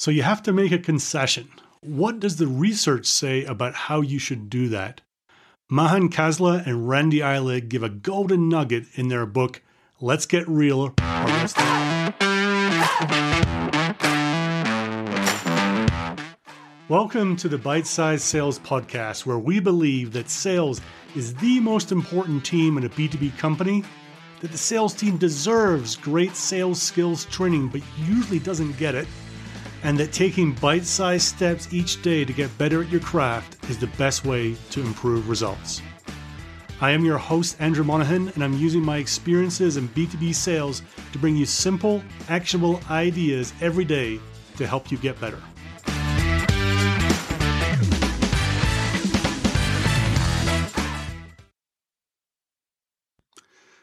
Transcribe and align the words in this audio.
So 0.00 0.10
you 0.10 0.22
have 0.22 0.42
to 0.44 0.52
make 0.54 0.72
a 0.72 0.78
concession. 0.78 1.50
What 1.82 2.20
does 2.20 2.36
the 2.36 2.46
research 2.46 3.04
say 3.04 3.44
about 3.44 3.74
how 3.74 4.00
you 4.00 4.18
should 4.18 4.48
do 4.48 4.66
that? 4.70 5.02
Mahan 5.68 6.08
Kasla 6.08 6.66
and 6.66 6.88
Randy 6.88 7.18
Illig 7.18 7.68
give 7.68 7.82
a 7.82 7.90
golden 7.90 8.48
nugget 8.48 8.86
in 8.94 9.08
their 9.08 9.26
book, 9.26 9.60
Let's 10.00 10.24
Get 10.24 10.48
Real 10.48 10.94
Welcome 16.88 17.36
to 17.36 17.50
the 17.50 17.60
Bite 17.62 17.86
Size 17.86 18.24
Sales 18.24 18.58
Podcast, 18.58 19.26
where 19.26 19.38
we 19.38 19.60
believe 19.60 20.14
that 20.14 20.30
sales 20.30 20.80
is 21.14 21.34
the 21.34 21.60
most 21.60 21.92
important 21.92 22.42
team 22.42 22.78
in 22.78 22.84
a 22.84 22.88
B2B 22.88 23.36
company, 23.36 23.84
that 24.40 24.50
the 24.50 24.56
sales 24.56 24.94
team 24.94 25.18
deserves 25.18 25.94
great 25.94 26.34
sales 26.34 26.80
skills 26.80 27.26
training 27.26 27.68
but 27.68 27.82
usually 27.98 28.38
doesn't 28.38 28.78
get 28.78 28.94
it 28.94 29.06
and 29.82 29.98
that 29.98 30.12
taking 30.12 30.52
bite 30.52 30.84
sized 30.84 31.26
steps 31.26 31.72
each 31.72 32.02
day 32.02 32.24
to 32.24 32.32
get 32.32 32.56
better 32.58 32.82
at 32.82 32.90
your 32.90 33.00
craft 33.00 33.56
is 33.70 33.78
the 33.78 33.86
best 33.98 34.24
way 34.24 34.54
to 34.70 34.80
improve 34.80 35.28
results. 35.28 35.82
I 36.80 36.92
am 36.92 37.04
your 37.04 37.18
host, 37.18 37.56
Andrew 37.60 37.84
Monahan, 37.84 38.28
and 38.28 38.42
I'm 38.42 38.56
using 38.56 38.82
my 38.82 38.96
experiences 38.96 39.76
in 39.76 39.88
B2B 39.90 40.34
sales 40.34 40.82
to 41.12 41.18
bring 41.18 41.36
you 41.36 41.44
simple, 41.44 42.02
actionable 42.28 42.80
ideas 42.90 43.52
every 43.60 43.84
day 43.84 44.18
to 44.56 44.66
help 44.66 44.90
you 44.90 44.96
get 44.96 45.20
better. 45.20 45.42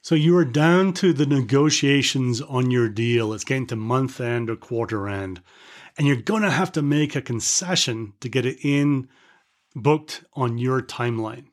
So 0.00 0.14
you 0.14 0.34
are 0.38 0.46
down 0.46 0.94
to 0.94 1.12
the 1.12 1.26
negotiations 1.26 2.40
on 2.40 2.70
your 2.70 2.88
deal. 2.88 3.34
It's 3.34 3.44
getting 3.44 3.66
to 3.66 3.76
month 3.76 4.22
end 4.22 4.48
or 4.48 4.56
quarter 4.56 5.06
end 5.06 5.42
and 5.98 6.06
you're 6.06 6.16
going 6.16 6.42
to 6.42 6.50
have 6.50 6.70
to 6.72 6.80
make 6.80 7.16
a 7.16 7.20
concession 7.20 8.12
to 8.20 8.28
get 8.28 8.46
it 8.46 8.64
in 8.64 9.08
booked 9.74 10.24
on 10.34 10.56
your 10.56 10.80
timeline. 10.80 11.46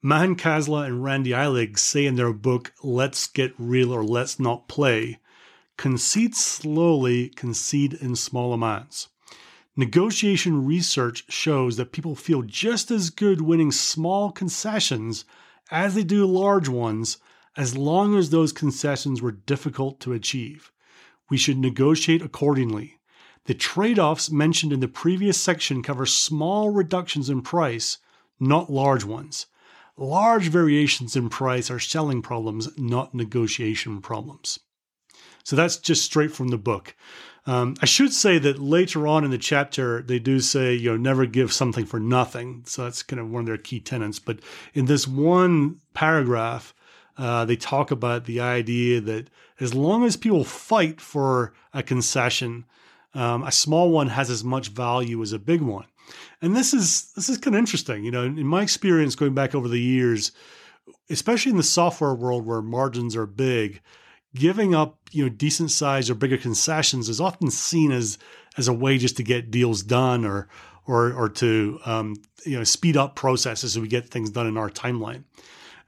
Mahan 0.00 0.36
Kasla 0.36 0.86
and 0.86 1.02
Randy 1.02 1.30
Illig 1.30 1.76
say 1.78 2.06
in 2.06 2.14
their 2.14 2.32
book, 2.32 2.72
Let's 2.84 3.26
Get 3.26 3.52
Real 3.58 3.92
or 3.92 4.04
Let's 4.04 4.38
Not 4.38 4.68
Play, 4.68 5.18
concede 5.76 6.36
slowly, 6.36 7.30
concede 7.30 7.94
in 7.94 8.14
small 8.14 8.52
amounts. 8.52 9.08
Negotiation 9.76 10.64
research 10.64 11.24
shows 11.28 11.76
that 11.76 11.90
people 11.90 12.14
feel 12.14 12.42
just 12.42 12.92
as 12.92 13.10
good 13.10 13.40
winning 13.40 13.72
small 13.72 14.30
concessions 14.30 15.24
as 15.70 15.96
they 15.96 16.04
do 16.04 16.26
large 16.26 16.68
ones, 16.68 17.18
as 17.56 17.76
long 17.76 18.16
as 18.16 18.30
those 18.30 18.52
concessions 18.52 19.20
were 19.20 19.32
difficult 19.32 19.98
to 19.98 20.12
achieve. 20.12 20.70
We 21.28 21.36
should 21.36 21.58
negotiate 21.58 22.22
accordingly. 22.22 22.98
The 23.46 23.54
trade 23.54 23.98
offs 23.98 24.30
mentioned 24.30 24.72
in 24.72 24.80
the 24.80 24.88
previous 24.88 25.38
section 25.38 25.82
cover 25.82 26.06
small 26.06 26.70
reductions 26.70 27.28
in 27.28 27.42
price, 27.42 27.98
not 28.40 28.70
large 28.70 29.04
ones. 29.04 29.46
Large 29.96 30.48
variations 30.48 31.14
in 31.14 31.28
price 31.28 31.70
are 31.70 31.78
selling 31.78 32.22
problems, 32.22 32.68
not 32.78 33.14
negotiation 33.14 34.00
problems. 34.00 34.58
So 35.44 35.56
that's 35.56 35.76
just 35.76 36.04
straight 36.04 36.32
from 36.32 36.48
the 36.48 36.58
book. 36.58 36.96
Um, 37.46 37.76
I 37.82 37.86
should 37.86 38.12
say 38.12 38.38
that 38.38 38.58
later 38.58 39.06
on 39.06 39.24
in 39.24 39.30
the 39.30 39.38
chapter, 39.38 40.00
they 40.00 40.18
do 40.18 40.40
say, 40.40 40.74
you 40.74 40.90
know, 40.90 40.96
never 40.96 41.26
give 41.26 41.52
something 41.52 41.84
for 41.84 42.00
nothing. 42.00 42.62
So 42.66 42.84
that's 42.84 43.02
kind 43.02 43.20
of 43.20 43.30
one 43.30 43.40
of 43.40 43.46
their 43.46 43.58
key 43.58 43.80
tenets. 43.80 44.18
But 44.18 44.40
in 44.72 44.86
this 44.86 45.06
one 45.06 45.80
paragraph, 45.92 46.74
uh, 47.18 47.44
they 47.44 47.56
talk 47.56 47.90
about 47.90 48.24
the 48.24 48.40
idea 48.40 49.00
that 49.02 49.28
as 49.60 49.74
long 49.74 50.04
as 50.04 50.16
people 50.16 50.42
fight 50.42 51.00
for 51.00 51.52
a 51.74 51.82
concession, 51.82 52.64
um, 53.14 53.44
a 53.44 53.52
small 53.52 53.90
one 53.90 54.08
has 54.08 54.30
as 54.30 54.44
much 54.44 54.68
value 54.68 55.22
as 55.22 55.32
a 55.32 55.38
big 55.38 55.60
one. 55.60 55.86
And 56.42 56.56
this 56.56 56.74
is 56.74 57.12
this 57.12 57.28
is 57.28 57.38
kind 57.38 57.54
of 57.54 57.58
interesting. 57.58 58.04
You 58.04 58.10
know, 58.10 58.24
in 58.24 58.46
my 58.46 58.62
experience 58.62 59.14
going 59.14 59.34
back 59.34 59.54
over 59.54 59.68
the 59.68 59.80
years, 59.80 60.32
especially 61.08 61.50
in 61.50 61.56
the 61.56 61.62
software 61.62 62.14
world 62.14 62.46
where 62.46 62.60
margins 62.60 63.16
are 63.16 63.26
big, 63.26 63.80
giving 64.34 64.74
up 64.74 64.98
you 65.12 65.24
know 65.24 65.30
decent 65.30 65.70
size 65.70 66.10
or 66.10 66.14
bigger 66.14 66.36
concessions 66.36 67.08
is 67.08 67.20
often 67.20 67.50
seen 67.50 67.92
as 67.92 68.18
as 68.56 68.68
a 68.68 68.72
way 68.72 68.98
just 68.98 69.16
to 69.16 69.22
get 69.22 69.50
deals 69.50 69.82
done 69.82 70.24
or 70.24 70.48
or 70.86 71.12
or 71.12 71.28
to 71.28 71.80
um, 71.86 72.14
you 72.44 72.58
know 72.58 72.64
speed 72.64 72.96
up 72.96 73.14
processes 73.14 73.72
so 73.72 73.80
we 73.80 73.88
get 73.88 74.08
things 74.08 74.30
done 74.30 74.46
in 74.46 74.56
our 74.56 74.70
timeline. 74.70 75.24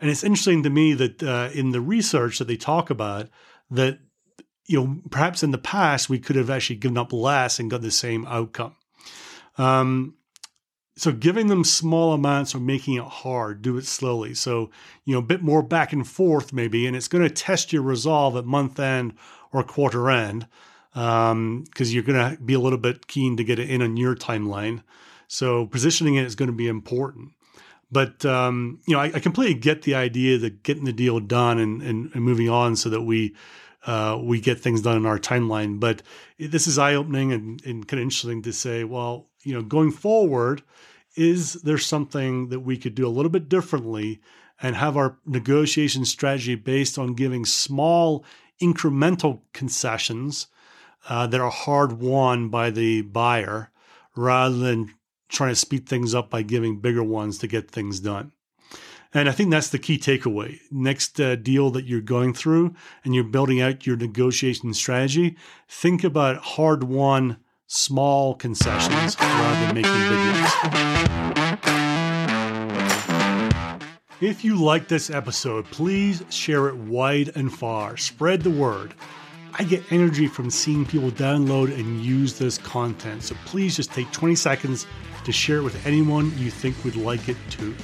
And 0.00 0.10
it's 0.10 0.24
interesting 0.24 0.62
to 0.62 0.70
me 0.70 0.94
that 0.94 1.22
uh, 1.22 1.50
in 1.54 1.70
the 1.70 1.80
research 1.80 2.38
that 2.38 2.48
they 2.48 2.56
talk 2.56 2.90
about 2.90 3.28
that 3.70 3.98
you 4.66 4.80
know, 4.80 5.00
perhaps 5.10 5.42
in 5.42 5.50
the 5.50 5.58
past 5.58 6.08
we 6.08 6.18
could 6.18 6.36
have 6.36 6.50
actually 6.50 6.76
given 6.76 6.98
up 6.98 7.12
less 7.12 7.58
and 7.58 7.70
got 7.70 7.82
the 7.82 7.90
same 7.90 8.26
outcome. 8.26 8.74
Um, 9.58 10.14
so 10.96 11.12
giving 11.12 11.48
them 11.48 11.62
small 11.62 12.14
amounts 12.14 12.54
or 12.54 12.58
making 12.58 12.94
it 12.94 13.04
hard, 13.04 13.60
do 13.60 13.76
it 13.76 13.84
slowly. 13.84 14.34
So, 14.34 14.70
you 15.04 15.12
know, 15.12 15.18
a 15.18 15.22
bit 15.22 15.42
more 15.42 15.62
back 15.62 15.92
and 15.92 16.06
forth 16.06 16.52
maybe, 16.52 16.86
and 16.86 16.96
it's 16.96 17.08
going 17.08 17.22
to 17.22 17.30
test 17.30 17.72
your 17.72 17.82
resolve 17.82 18.36
at 18.36 18.46
month 18.46 18.80
end 18.80 19.14
or 19.52 19.62
quarter 19.62 20.10
end 20.10 20.46
because 20.92 21.32
um, 21.32 21.64
you're 21.76 22.02
going 22.02 22.36
to 22.36 22.42
be 22.42 22.54
a 22.54 22.60
little 22.60 22.78
bit 22.78 23.06
keen 23.06 23.36
to 23.36 23.44
get 23.44 23.58
it 23.58 23.70
in 23.70 23.82
on 23.82 23.98
your 23.98 24.16
timeline. 24.16 24.82
So 25.28 25.66
positioning 25.66 26.14
it 26.14 26.24
is 26.24 26.34
going 26.34 26.50
to 26.50 26.56
be 26.56 26.68
important. 26.68 27.32
But 27.92 28.24
um, 28.24 28.80
you 28.86 28.94
know, 28.94 29.00
I, 29.00 29.12
I, 29.14 29.20
completely 29.20 29.54
get 29.54 29.82
the 29.82 29.94
idea 29.94 30.38
that 30.38 30.64
getting 30.64 30.84
the 30.84 30.92
deal 30.92 31.20
done 31.20 31.58
and, 31.58 31.82
and, 31.82 32.10
and 32.14 32.24
moving 32.24 32.48
on 32.48 32.74
so 32.74 32.88
that 32.88 33.02
we 33.02 33.36
uh, 33.86 34.18
we 34.20 34.40
get 34.40 34.60
things 34.60 34.82
done 34.82 34.96
in 34.96 35.06
our 35.06 35.18
timeline. 35.18 35.80
But 35.80 36.02
this 36.38 36.66
is 36.66 36.78
eye 36.78 36.94
opening 36.94 37.32
and, 37.32 37.64
and 37.64 37.86
kind 37.86 38.00
of 38.00 38.04
interesting 38.04 38.42
to 38.42 38.52
say, 38.52 38.84
well, 38.84 39.28
you 39.42 39.54
know, 39.54 39.62
going 39.62 39.92
forward, 39.92 40.62
is 41.14 41.54
there 41.54 41.78
something 41.78 42.48
that 42.48 42.60
we 42.60 42.76
could 42.76 42.94
do 42.94 43.06
a 43.06 43.08
little 43.08 43.30
bit 43.30 43.48
differently 43.48 44.20
and 44.60 44.74
have 44.74 44.96
our 44.96 45.18
negotiation 45.24 46.04
strategy 46.04 46.54
based 46.54 46.98
on 46.98 47.14
giving 47.14 47.44
small 47.44 48.24
incremental 48.60 49.40
concessions 49.52 50.48
uh, 51.08 51.26
that 51.26 51.40
are 51.40 51.50
hard 51.50 52.00
won 52.00 52.48
by 52.48 52.70
the 52.70 53.02
buyer 53.02 53.70
rather 54.16 54.56
than 54.56 54.92
trying 55.28 55.50
to 55.50 55.56
speed 55.56 55.88
things 55.88 56.14
up 56.14 56.30
by 56.30 56.42
giving 56.42 56.80
bigger 56.80 57.02
ones 57.02 57.38
to 57.38 57.46
get 57.46 57.70
things 57.70 58.00
done. 58.00 58.32
And 59.16 59.30
I 59.30 59.32
think 59.32 59.50
that's 59.50 59.70
the 59.70 59.78
key 59.78 59.96
takeaway. 59.98 60.60
Next 60.70 61.18
uh, 61.18 61.36
deal 61.36 61.70
that 61.70 61.86
you're 61.86 62.02
going 62.02 62.34
through 62.34 62.74
and 63.02 63.14
you're 63.14 63.24
building 63.24 63.62
out 63.62 63.86
your 63.86 63.96
negotiation 63.96 64.74
strategy, 64.74 65.38
think 65.66 66.04
about 66.04 66.36
hard 66.36 66.84
won 66.84 67.38
small 67.66 68.34
concessions 68.34 69.18
rather 69.18 69.66
than 69.66 69.74
making 69.74 69.90
big 69.90 70.18
ones. 70.20 70.52
If 74.20 74.44
you 74.44 74.62
like 74.62 74.86
this 74.88 75.08
episode, 75.08 75.64
please 75.70 76.22
share 76.28 76.68
it 76.68 76.76
wide 76.76 77.32
and 77.36 77.50
far. 77.50 77.96
Spread 77.96 78.42
the 78.42 78.50
word. 78.50 78.92
I 79.58 79.64
get 79.64 79.90
energy 79.90 80.26
from 80.26 80.50
seeing 80.50 80.84
people 80.84 81.10
download 81.10 81.72
and 81.72 82.04
use 82.04 82.38
this 82.38 82.58
content, 82.58 83.22
so 83.22 83.34
please 83.46 83.76
just 83.76 83.94
take 83.94 84.12
20 84.12 84.34
seconds 84.34 84.86
to 85.24 85.32
share 85.32 85.56
it 85.56 85.62
with 85.62 85.86
anyone 85.86 86.36
you 86.36 86.50
think 86.50 86.84
would 86.84 86.96
like 86.96 87.30
it 87.30 87.38
too. 87.48 87.74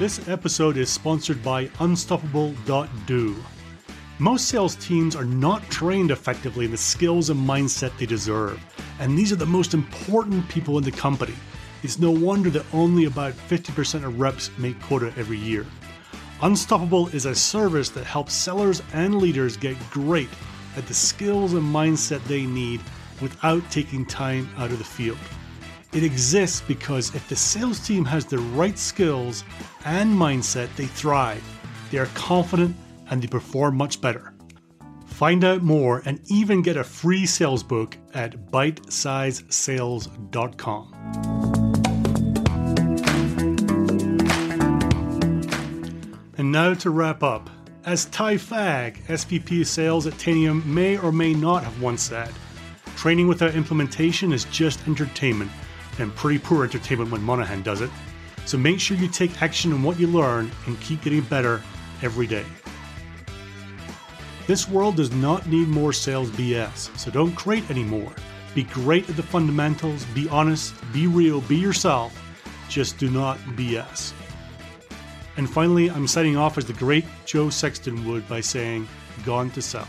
This 0.00 0.28
episode 0.28 0.76
is 0.76 0.90
sponsored 0.90 1.40
by 1.44 1.70
Unstoppable.do. 1.78 3.36
Most 4.18 4.48
sales 4.48 4.74
teams 4.74 5.14
are 5.14 5.24
not 5.24 5.62
trained 5.70 6.10
effectively 6.10 6.64
in 6.64 6.72
the 6.72 6.76
skills 6.76 7.30
and 7.30 7.38
mindset 7.38 7.96
they 7.96 8.04
deserve, 8.04 8.60
and 8.98 9.16
these 9.16 9.30
are 9.30 9.36
the 9.36 9.46
most 9.46 9.72
important 9.72 10.48
people 10.48 10.78
in 10.78 10.84
the 10.84 10.90
company. 10.90 11.36
It's 11.84 12.00
no 12.00 12.10
wonder 12.10 12.50
that 12.50 12.66
only 12.72 13.04
about 13.04 13.34
50% 13.34 14.04
of 14.04 14.18
reps 14.18 14.50
make 14.58 14.80
quota 14.80 15.12
every 15.16 15.38
year. 15.38 15.64
Unstoppable 16.42 17.06
is 17.14 17.26
a 17.26 17.34
service 17.34 17.88
that 17.90 18.04
helps 18.04 18.34
sellers 18.34 18.82
and 18.94 19.20
leaders 19.20 19.56
get 19.56 19.78
great 19.90 20.28
at 20.76 20.88
the 20.88 20.94
skills 20.94 21.52
and 21.52 21.62
mindset 21.62 22.22
they 22.24 22.46
need 22.46 22.80
without 23.22 23.62
taking 23.70 24.04
time 24.04 24.48
out 24.56 24.72
of 24.72 24.78
the 24.78 24.84
field. 24.84 25.18
It 25.94 26.02
exists 26.02 26.60
because 26.60 27.14
if 27.14 27.28
the 27.28 27.36
sales 27.36 27.78
team 27.78 28.04
has 28.06 28.26
the 28.26 28.38
right 28.38 28.76
skills 28.76 29.44
and 29.84 30.12
mindset, 30.12 30.74
they 30.74 30.86
thrive. 30.86 31.44
They 31.92 31.98
are 31.98 32.08
confident 32.14 32.74
and 33.10 33.22
they 33.22 33.28
perform 33.28 33.76
much 33.76 34.00
better. 34.00 34.34
Find 35.06 35.44
out 35.44 35.62
more 35.62 36.02
and 36.04 36.20
even 36.26 36.62
get 36.62 36.76
a 36.76 36.82
free 36.82 37.26
sales 37.26 37.62
book 37.62 37.96
at 38.12 38.50
bitesizesales.com. 38.50 40.94
And 46.36 46.50
now 46.50 46.74
to 46.74 46.90
wrap 46.90 47.22
up. 47.22 47.48
As 47.84 48.06
Ty 48.06 48.38
Fagg, 48.38 49.06
SVP 49.06 49.64
Sales 49.64 50.08
at 50.08 50.14
Tanium, 50.14 50.64
may 50.64 50.98
or 50.98 51.12
may 51.12 51.34
not 51.34 51.62
have 51.62 51.80
once 51.80 52.02
said, 52.02 52.32
training 52.96 53.28
without 53.28 53.54
implementation 53.54 54.32
is 54.32 54.42
just 54.46 54.84
entertainment 54.88 55.52
and 55.98 56.14
pretty 56.14 56.38
poor 56.38 56.64
entertainment 56.64 57.10
when 57.10 57.22
Monahan 57.22 57.62
does 57.62 57.80
it. 57.80 57.90
So 58.46 58.58
make 58.58 58.80
sure 58.80 58.96
you 58.96 59.08
take 59.08 59.42
action 59.42 59.72
on 59.72 59.82
what 59.82 59.98
you 59.98 60.06
learn 60.06 60.50
and 60.66 60.80
keep 60.80 61.02
getting 61.02 61.22
better 61.22 61.62
every 62.02 62.26
day. 62.26 62.44
This 64.46 64.68
world 64.68 64.96
does 64.96 65.10
not 65.10 65.46
need 65.46 65.68
more 65.68 65.92
sales 65.92 66.30
BS, 66.30 66.96
so 66.98 67.10
don't 67.10 67.34
create 67.34 67.70
any 67.70 67.84
more. 67.84 68.12
Be 68.54 68.64
great 68.64 69.08
at 69.08 69.16
the 69.16 69.22
fundamentals, 69.22 70.04
be 70.06 70.28
honest, 70.28 70.74
be 70.92 71.06
real, 71.06 71.40
be 71.42 71.56
yourself. 71.56 72.12
Just 72.68 72.98
do 72.98 73.08
not 73.08 73.38
BS. 73.56 74.12
And 75.36 75.48
finally, 75.48 75.90
I'm 75.90 76.06
signing 76.06 76.36
off 76.36 76.58
as 76.58 76.66
the 76.66 76.72
great 76.74 77.04
Joe 77.24 77.50
Sexton 77.50 78.06
would 78.06 78.28
by 78.28 78.40
saying, 78.40 78.86
Gone 79.24 79.50
to 79.50 79.62
sell. 79.62 79.88